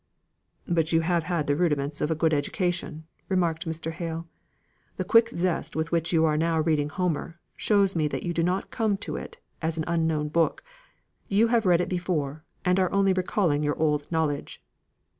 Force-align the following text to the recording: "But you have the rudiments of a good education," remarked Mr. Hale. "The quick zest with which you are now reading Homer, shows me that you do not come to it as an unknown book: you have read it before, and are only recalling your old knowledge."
"But 0.67 0.91
you 0.91 1.01
have 1.01 1.27
the 1.45 1.55
rudiments 1.55 2.01
of 2.01 2.09
a 2.09 2.15
good 2.15 2.33
education," 2.33 3.05
remarked 3.29 3.67
Mr. 3.67 3.91
Hale. 3.91 4.27
"The 4.97 5.03
quick 5.03 5.29
zest 5.29 5.75
with 5.75 5.91
which 5.91 6.11
you 6.11 6.25
are 6.25 6.37
now 6.37 6.59
reading 6.59 6.89
Homer, 6.89 7.39
shows 7.55 7.95
me 7.95 8.07
that 8.07 8.23
you 8.23 8.33
do 8.33 8.41
not 8.41 8.71
come 8.71 8.97
to 8.97 9.15
it 9.15 9.37
as 9.61 9.77
an 9.77 9.83
unknown 9.85 10.29
book: 10.29 10.63
you 11.27 11.49
have 11.49 11.67
read 11.67 11.81
it 11.81 11.87
before, 11.89 12.43
and 12.65 12.79
are 12.79 12.91
only 12.91 13.13
recalling 13.13 13.61
your 13.61 13.77
old 13.77 14.11
knowledge." 14.11 14.59